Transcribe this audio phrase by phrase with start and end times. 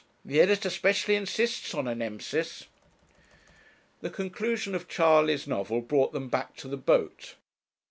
[0.25, 2.65] The editor specially insists on a Nemesis.'
[3.99, 7.35] The conclusion of Charley's novel brought them back to the boat.